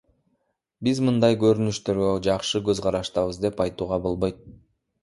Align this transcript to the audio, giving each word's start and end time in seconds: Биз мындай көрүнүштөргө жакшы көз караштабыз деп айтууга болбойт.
Биз 0.87 1.01
мындай 1.09 1.37
көрүнүштөргө 1.43 2.09
жакшы 2.29 2.65
көз 2.71 2.83
караштабыз 2.87 3.43
деп 3.47 3.65
айтууга 3.69 4.03
болбойт. 4.09 4.43